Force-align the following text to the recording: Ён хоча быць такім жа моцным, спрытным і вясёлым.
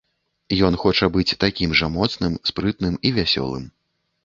Ён 0.67 0.77
хоча 0.83 1.09
быць 1.17 1.37
такім 1.43 1.77
жа 1.83 1.91
моцным, 1.99 2.41
спрытным 2.53 2.99
і 3.09 3.15
вясёлым. 3.21 3.71